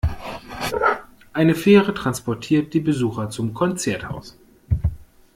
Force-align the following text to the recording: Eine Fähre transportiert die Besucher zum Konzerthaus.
Eine 1.31 1.53
Fähre 1.53 1.93
transportiert 1.93 2.73
die 2.73 2.79
Besucher 2.79 3.29
zum 3.29 3.53
Konzerthaus. 3.53 4.35